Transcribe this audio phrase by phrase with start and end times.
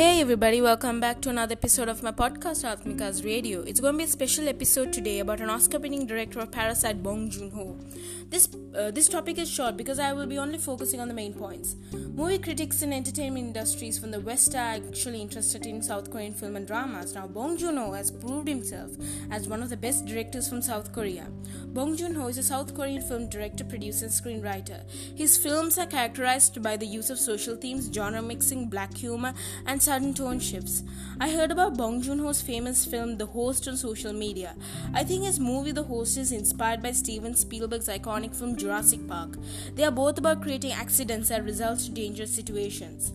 [0.00, 3.60] Hey everybody, welcome back to another episode of my podcast Atmika's Radio.
[3.60, 7.28] It's going to be a special episode today about an Oscar-winning director of Parasite, Bong
[7.28, 7.76] Joon-ho.
[8.30, 11.34] This uh, this topic is short because I will be only focusing on the main
[11.34, 11.74] points.
[11.92, 16.56] Movie critics and entertainment industries from the West are actually interested in South Korean film
[16.56, 17.14] and dramas.
[17.14, 18.92] Now, Bong Joon-ho has proved himself
[19.30, 21.26] as one of the best directors from South Korea.
[21.74, 24.80] Bong Joon-ho is a South Korean film director, producer, and screenwriter.
[25.18, 29.34] His films are characterized by the use of social themes, genre mixing, black humor,
[29.66, 30.84] and sudden tone shifts.
[31.18, 34.54] I heard about Bong Joon Ho's famous film The Host on social media.
[34.94, 39.30] I think his movie The Host is inspired by Steven Spielberg's iconic film Jurassic Park.
[39.74, 43.10] They are both about creating accidents that result in dangerous situations.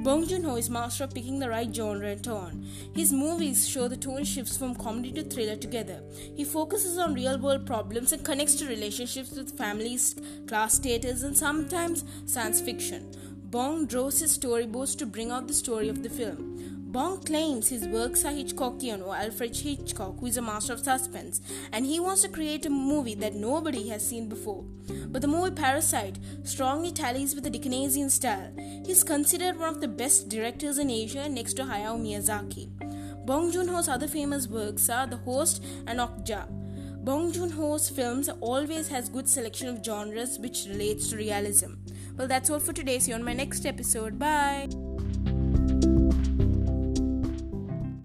[0.00, 2.66] Bong Joon-ho is master of picking the right genre and tone.
[2.94, 6.02] His movies show the tone shifts from comedy to thriller together.
[6.34, 10.16] He focuses on real-world problems and connects to relationships with families,
[10.48, 13.10] class status, and sometimes science fiction.
[13.50, 16.82] Bong draws his storyboards to bring out the story of the film.
[16.88, 21.40] Bong claims his works are Hitchcockian or Alfred Hitchcock, who is a master of suspense,
[21.70, 24.64] and he wants to create a movie that nobody has seen before.
[25.08, 28.52] But the movie Parasite strongly tallies with the Dickensian style.
[28.84, 32.68] He is considered one of the best directors in Asia next to Hayao Miyazaki.
[33.26, 36.65] Bong Joon-ho's other famous works are The Host and Okja.
[37.06, 41.74] Bong Joon-ho's films always has good selection of genres which relates to realism.
[42.16, 42.98] Well, that's all for today.
[42.98, 44.18] See you on my next episode.
[44.18, 44.66] Bye.